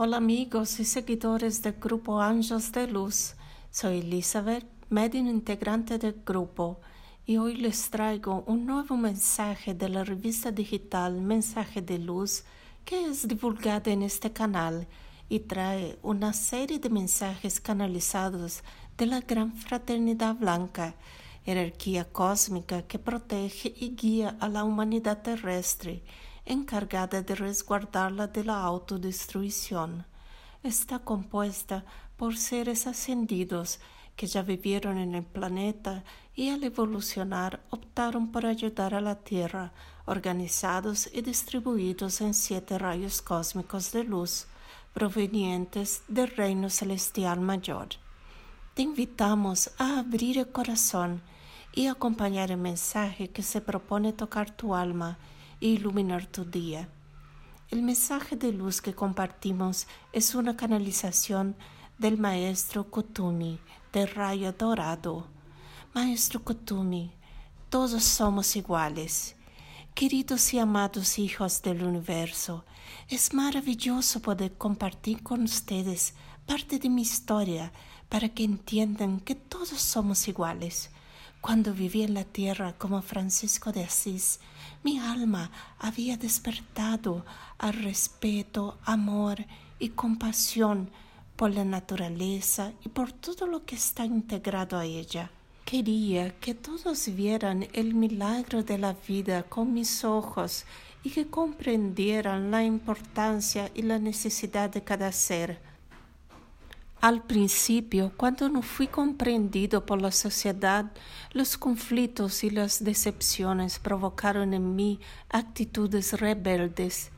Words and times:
Hola 0.00 0.18
amigos 0.18 0.78
y 0.78 0.84
seguidores 0.84 1.60
del 1.60 1.72
grupo 1.72 2.20
Ángeles 2.20 2.70
de 2.70 2.86
Luz. 2.86 3.34
Soy 3.72 3.98
Elizabeth, 3.98 4.64
medio 4.88 5.18
integrante 5.18 5.98
del 5.98 6.22
grupo, 6.24 6.78
y 7.26 7.36
hoy 7.36 7.56
les 7.56 7.90
traigo 7.90 8.44
un 8.46 8.64
nuevo 8.64 8.96
mensaje 8.96 9.74
de 9.74 9.88
la 9.88 10.04
revista 10.04 10.52
digital 10.52 11.20
Mensaje 11.20 11.82
de 11.82 11.98
Luz 11.98 12.44
que 12.84 13.06
es 13.06 13.26
divulgada 13.26 13.90
en 13.90 14.04
este 14.04 14.32
canal 14.32 14.86
y 15.28 15.40
trae 15.40 15.98
una 16.04 16.32
serie 16.32 16.78
de 16.78 16.90
mensajes 16.90 17.60
canalizados 17.60 18.62
de 18.96 19.06
la 19.06 19.20
Gran 19.22 19.52
Fraternidad 19.52 20.36
Blanca, 20.36 20.94
jerarquía 21.44 22.04
cósmica 22.04 22.82
que 22.82 23.00
protege 23.00 23.74
y 23.76 23.96
guía 23.96 24.36
a 24.38 24.48
la 24.48 24.62
humanidad 24.62 25.22
terrestre 25.22 26.04
encargada 26.48 27.22
de 27.22 27.34
resguardarla 27.34 28.26
de 28.26 28.42
la 28.42 28.62
autodestrucción. 28.62 30.06
Está 30.62 30.98
compuesta 30.98 31.84
por 32.16 32.36
seres 32.36 32.86
ascendidos 32.86 33.78
que 34.16 34.26
ya 34.26 34.42
vivieron 34.42 34.98
en 34.98 35.14
el 35.14 35.22
planeta 35.22 36.02
y 36.34 36.50
al 36.50 36.64
evolucionar 36.64 37.60
optaron 37.70 38.32
por 38.32 38.46
ayudar 38.46 38.94
a 38.94 39.00
la 39.00 39.14
Tierra, 39.14 39.72
organizados 40.06 41.08
y 41.12 41.22
distribuidos 41.22 42.20
en 42.20 42.34
siete 42.34 42.78
rayos 42.78 43.22
cósmicos 43.22 43.92
de 43.92 44.02
luz 44.02 44.46
provenientes 44.92 46.02
del 46.08 46.28
reino 46.28 46.70
celestial 46.70 47.40
mayor. 47.40 47.88
Te 48.74 48.82
invitamos 48.82 49.70
a 49.78 50.00
abrir 50.00 50.38
el 50.38 50.48
corazón 50.48 51.22
y 51.72 51.86
acompañar 51.86 52.50
el 52.50 52.56
mensaje 52.56 53.28
que 53.28 53.42
se 53.42 53.60
propone 53.60 54.12
tocar 54.12 54.50
tu 54.50 54.74
alma 54.74 55.18
iluminar 55.60 56.26
tu 56.26 56.44
día. 56.44 56.88
El 57.70 57.82
mensaje 57.82 58.36
de 58.36 58.52
luz 58.52 58.80
que 58.80 58.94
compartimos 58.94 59.86
es 60.12 60.34
una 60.34 60.56
canalización 60.56 61.56
del 61.98 62.16
Maestro 62.16 62.90
Kutumi, 62.90 63.58
de 63.92 64.06
rayo 64.06 64.52
dorado. 64.52 65.26
Maestro 65.94 66.42
Kutumi, 66.42 67.10
todos 67.68 68.04
somos 68.04 68.56
iguales. 68.56 69.34
Queridos 69.94 70.54
y 70.54 70.60
amados 70.60 71.18
hijos 71.18 71.60
del 71.62 71.82
universo, 71.82 72.64
es 73.08 73.34
maravilloso 73.34 74.22
poder 74.22 74.56
compartir 74.56 75.22
con 75.22 75.42
ustedes 75.42 76.14
parte 76.46 76.78
de 76.78 76.88
mi 76.88 77.02
historia 77.02 77.72
para 78.08 78.28
que 78.28 78.44
entiendan 78.44 79.20
que 79.20 79.34
todos 79.34 79.80
somos 79.80 80.28
iguales 80.28 80.90
cuando 81.40 81.72
viví 81.72 82.02
en 82.02 82.14
la 82.14 82.24
tierra 82.24 82.74
como 82.76 83.00
Francisco 83.02 83.72
de 83.72 83.84
Asís, 83.84 84.40
mi 84.82 84.98
alma 84.98 85.50
había 85.78 86.16
despertado 86.16 87.24
al 87.58 87.74
respeto, 87.74 88.78
amor 88.84 89.44
y 89.78 89.90
compasión 89.90 90.90
por 91.36 91.52
la 91.54 91.64
naturaleza 91.64 92.72
y 92.84 92.88
por 92.88 93.12
todo 93.12 93.46
lo 93.46 93.64
que 93.64 93.76
está 93.76 94.04
integrado 94.04 94.78
a 94.78 94.84
ella. 94.84 95.30
Quería 95.64 96.36
que 96.40 96.54
todos 96.54 97.14
vieran 97.14 97.68
el 97.72 97.94
milagro 97.94 98.62
de 98.62 98.78
la 98.78 98.94
vida 99.06 99.42
con 99.44 99.72
mis 99.72 100.04
ojos 100.04 100.64
y 101.04 101.10
que 101.10 101.28
comprendieran 101.28 102.50
la 102.50 102.64
importancia 102.64 103.70
y 103.74 103.82
la 103.82 103.98
necesidad 103.98 104.70
de 104.70 104.82
cada 104.82 105.12
ser 105.12 105.60
al 107.00 107.22
principio, 107.22 108.12
cuando 108.16 108.48
no 108.48 108.60
fui 108.60 108.88
comprendido 108.88 109.86
por 109.86 110.02
la 110.02 110.10
sociedad, 110.10 110.90
los 111.32 111.56
conflictos 111.56 112.42
y 112.42 112.50
las 112.50 112.82
decepciones 112.82 113.78
provocaron 113.78 114.52
en 114.52 114.74
mí 114.74 114.98
actitudes 115.28 116.18
rebeldes. 116.18 117.10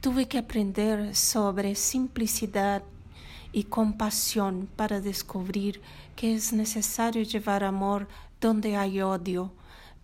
Tuve 0.00 0.26
que 0.26 0.38
aprender 0.38 1.14
sobre 1.14 1.76
simplicidad 1.76 2.82
y 3.52 3.64
compasión 3.64 4.68
para 4.74 5.00
descubrir 5.00 5.80
que 6.16 6.34
es 6.34 6.52
necesario 6.52 7.22
llevar 7.22 7.62
amor 7.62 8.08
donde 8.40 8.76
hay 8.76 9.00
odio, 9.00 9.52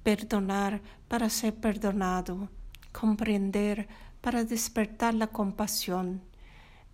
perdonar 0.05 0.81
para 1.09 1.29
ser 1.29 1.55
perdonado, 1.55 2.49
comprender 2.93 3.89
para 4.21 4.45
despertar 4.45 5.15
la 5.15 5.27
compasión 5.27 6.28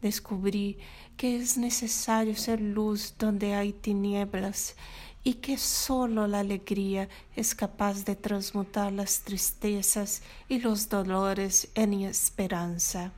descubrí 0.04 0.76
que 1.16 1.36
es 1.36 1.56
necesario 1.56 2.36
ser 2.36 2.60
luz 2.60 3.14
donde 3.18 3.54
hay 3.54 3.72
tinieblas 3.72 4.76
y 5.22 5.34
que 5.34 5.56
sólo 5.56 6.26
la 6.26 6.40
alegría 6.40 7.08
es 7.34 7.54
capaz 7.54 8.04
de 8.04 8.14
transmutar 8.14 8.92
las 8.92 9.20
tristezas 9.20 10.20
y 10.46 10.58
los 10.58 10.90
dolores 10.90 11.70
en 11.74 11.94
esperanza. 12.02 13.12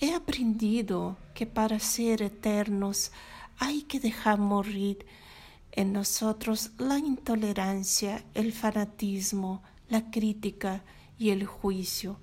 He 0.00 0.12
aprendido 0.12 1.16
que 1.34 1.46
para 1.46 1.78
ser 1.78 2.20
eternos 2.22 3.12
hay 3.58 3.82
que 3.82 4.00
dejar 4.00 4.40
morir 4.40 5.06
en 5.70 5.92
nosotros 5.92 6.72
la 6.78 6.98
intolerancia, 6.98 8.24
el 8.34 8.52
fanatismo, 8.52 9.62
la 9.88 10.10
crítica 10.10 10.82
y 11.16 11.30
el 11.30 11.46
juicio 11.46 12.18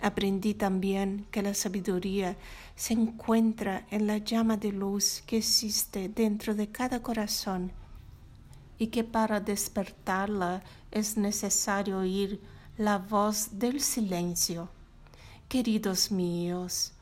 Aprendí 0.00 0.54
también 0.54 1.26
que 1.30 1.42
la 1.42 1.54
sabiduría 1.54 2.36
se 2.76 2.94
encuentra 2.94 3.86
en 3.90 4.06
la 4.06 4.18
llama 4.18 4.56
de 4.56 4.72
luz 4.72 5.22
que 5.26 5.38
existe 5.38 6.08
dentro 6.08 6.54
de 6.54 6.68
cada 6.68 7.02
corazón 7.02 7.72
y 8.78 8.88
que 8.88 9.02
para 9.02 9.40
despertarla 9.40 10.62
es 10.92 11.16
necesario 11.16 11.98
oír 11.98 12.40
la 12.76 12.98
voz 12.98 13.58
del 13.58 13.80
silencio. 13.80 14.68
Queridos 15.48 16.12
míos, 16.12 16.92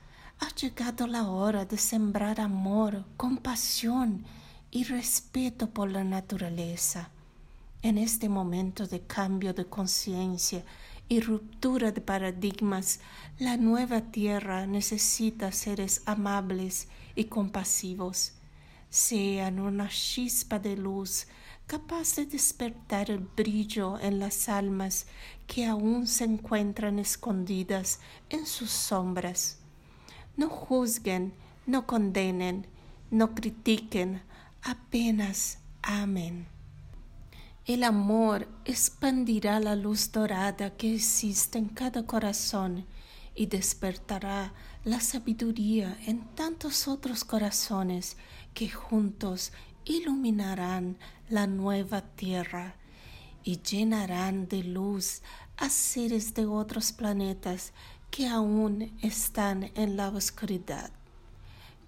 ha 0.41 0.49
llegado 0.55 1.07
la 1.07 1.29
hora 1.29 1.67
de 1.67 1.77
sembrar 1.77 2.41
amor, 2.41 3.05
compasión 3.19 4.25
y 4.71 4.85
respeto 4.85 5.69
por 5.69 5.91
la 5.91 6.03
naturaleza. 6.03 7.11
En 7.83 7.99
este 7.99 8.29
momento 8.29 8.87
de 8.87 9.01
cambio 9.01 9.53
de 9.53 9.67
conciencia 9.67 10.65
y 11.09 11.21
ruptura 11.21 11.93
de 11.93 12.01
paradigmas, 12.01 13.01
la 13.39 13.57
nueva 13.57 14.01
tierra 14.01 14.67
necesita 14.67 15.53
seres 15.53 16.03
amables 16.07 16.89
y 17.15 17.25
compasivos. 17.25 18.33
Sean 18.91 19.61
una 19.61 19.89
chispa 19.89 20.59
de 20.59 20.77
luz 20.77 21.27
capaz 21.67 22.15
de 22.17 22.27
despertar 22.27 23.11
el 23.11 23.19
brillo 23.19 23.99
en 23.99 24.19
las 24.19 24.49
almas 24.49 25.07
que 25.47 25.67
aún 25.67 26.07
se 26.07 26.25
encuentran 26.25 26.99
escondidas 26.99 28.01
en 28.31 28.47
sus 28.47 28.71
sombras. 28.71 29.59
No 30.37 30.49
juzguen, 30.49 31.35
no 31.67 31.87
condenen, 31.87 32.67
no 33.11 33.35
critiquen, 33.35 34.23
apenas 34.63 35.59
amen. 35.83 36.56
El 37.67 37.83
amor 37.83 38.47
expandirá 38.65 39.59
la 39.59 39.75
luz 39.75 40.13
dorada 40.13 40.77
que 40.77 40.95
existe 40.95 41.59
en 41.59 41.69
cada 41.69 42.07
corazón 42.07 42.87
y 43.35 43.47
despertará 43.47 44.55
la 44.85 45.01
sabiduría 45.01 45.99
en 46.07 46.27
tantos 46.37 46.87
otros 46.87 47.25
corazones 47.25 48.17
que 48.55 48.71
juntos 48.71 49.51
iluminarán 49.85 50.97
la 51.29 51.49
nueva 51.49 52.03
tierra 52.03 52.77
y 53.43 53.61
llenarán 53.61 54.47
de 54.47 54.63
luz 54.63 55.23
a 55.57 55.69
seres 55.69 56.35
de 56.35 56.47
otros 56.47 56.93
planetas 56.93 57.73
que 58.13 58.29
aún 58.29 58.97
están 59.03 59.73
en 59.75 59.97
la 59.97 60.11
oscuridad. 60.11 60.96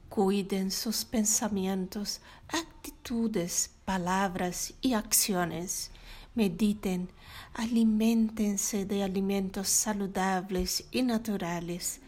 Cuiden 0.09 0.71
sus 0.71 1.05
pensamientos, 1.05 2.21
actitudes, 2.49 3.71
palabras 3.85 4.73
y 4.81 4.95
acciones. 4.95 5.91
Mediten, 6.35 7.11
alimentense 7.53 8.87
de 8.87 9.03
alimentos 9.03 9.69
saludables 9.69 10.87
y 10.91 11.03
naturales. 11.03 12.01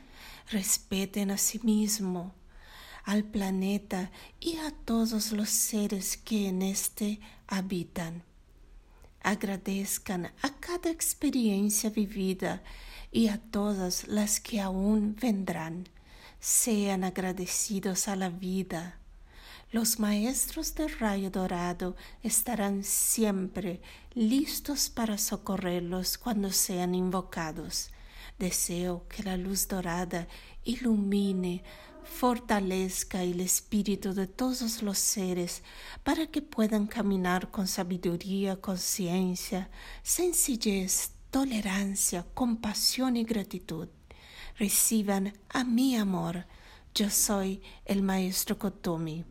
Respeten 0.51 1.31
a 1.31 1.37
sí 1.37 1.61
mismo, 1.63 2.33
al 3.05 3.25
planeta 3.25 4.11
y 4.41 4.57
a 4.57 4.71
todos 4.71 5.33
los 5.33 5.51
seres 5.51 6.17
que 6.17 6.49
en 6.49 6.63
éste 6.63 7.21
habitan. 7.47 8.25
Agradezcan 9.23 10.27
a 10.43 10.55
cada 10.59 10.91
experiencia 10.91 11.91
vivida 11.91 12.63
y 13.13 13.29
a 13.29 13.39
todas 13.39 14.09
las 14.09 14.41
que 14.41 14.61
aún 14.61 15.17
vendrán 15.21 15.87
sean 16.41 17.05
agradecidos 17.05 18.09
a 18.09 18.17
la 18.17 18.31
vida. 18.31 18.99
Los 19.73 20.01
maestros 20.01 20.75
del 20.75 20.99
rayo 20.99 21.31
dorado 21.31 21.95
estarán 22.23 22.83
siempre 22.83 23.81
listos 24.15 24.91
para 24.91 25.19
socorrerlos 25.19 26.19
cuando 26.19 26.51
sean 26.51 26.95
invocados. 26.95 27.91
Deseo 28.39 29.07
que 29.07 29.23
la 29.23 29.37
luz 29.37 29.69
dorada 29.69 30.27
ilumine, 30.65 31.63
fortalezca 32.03 33.23
el 33.23 33.41
espíritu 33.41 34.15
de 34.15 34.27
todos 34.27 34.83
los 34.83 34.99
seres 34.99 35.63
para 36.03 36.27
que 36.27 36.43
puedan 36.43 36.87
caminar 36.87 37.51
con 37.51 37.69
sabiduría, 37.69 38.57
conciencia, 38.57 39.71
sencillez, 40.03 41.13
tolerancia, 41.31 42.27
compasión 42.35 43.17
y 43.17 43.25
gratitud 43.25 43.89
reciban 44.61 45.33
a 45.49 45.65
mi 45.65 45.97
amor, 45.97 46.45
Yo 46.95 47.09
soy 47.09 47.63
el 47.87 48.03
maestro 48.03 48.59
Kotomi. 48.59 49.25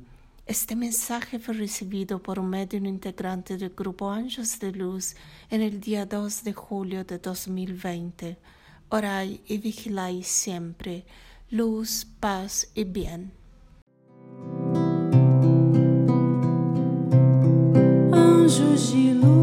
Este 0.47 0.75
mensaje 0.75 1.37
fue 1.37 1.53
recibido 1.53 2.23
por 2.23 2.39
un 2.39 2.49
medio 2.49 2.79
integrante 2.79 3.55
del 3.57 3.69
grupo 3.69 4.09
Ángeles 4.09 4.59
de 4.59 4.71
Luz 4.71 5.15
en 5.51 5.61
el 5.61 5.79
día 5.81 6.07
2 6.07 6.43
de 6.45 6.53
julio 6.53 7.03
de 7.03 7.19
2020. 7.19 8.39
Orai 8.89 9.41
y 9.45 9.57
vigiláis 9.59 10.27
siempre. 10.27 11.05
Luz, 11.51 12.07
paz 12.19 12.71
y 12.73 12.85
bien. 12.85 13.31
Anjos 18.11 18.93
de 18.93 19.13
luz. 19.13 19.38